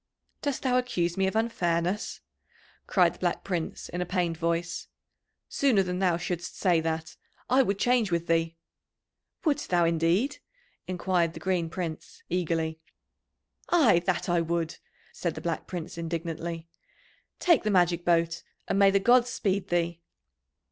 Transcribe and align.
"Dost 0.41 0.63
thou 0.63 0.79
accuse 0.79 1.15
me 1.15 1.27
of 1.27 1.35
unfairness?" 1.35 2.21
cried 2.87 3.13
the 3.13 3.19
Black 3.19 3.43
Prince 3.43 3.87
in 3.87 4.01
a 4.01 4.05
pained 4.07 4.35
voice. 4.35 4.87
"Sooner 5.47 5.83
than 5.83 5.99
thou 5.99 6.17
shouldst 6.17 6.57
say 6.57 6.81
that, 6.81 7.17
I 7.51 7.61
would 7.61 7.77
change 7.77 8.09
with 8.11 8.25
thee." 8.25 8.57
"Wouldst 9.45 9.69
thou, 9.69 9.85
indeed?" 9.85 10.39
enquired 10.87 11.35
the 11.35 11.39
Green 11.39 11.69
Prince 11.69 12.23
eagerly. 12.29 12.79
"Ay, 13.69 13.99
that 14.07 14.27
would 14.27 14.73
I," 14.73 14.77
said 15.13 15.35
the 15.35 15.39
Black 15.41 15.67
Prince 15.67 15.99
indignantly. 15.99 16.67
"Take 17.37 17.61
the 17.61 17.69
magic 17.69 18.03
boat, 18.03 18.41
and 18.67 18.79
may 18.79 18.89
the 18.89 18.99
gods 18.99 19.29
speed 19.29 19.67
thee." 19.67 20.01